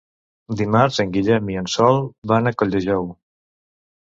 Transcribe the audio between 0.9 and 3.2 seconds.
en Guillem i en Sol van a Colldejou.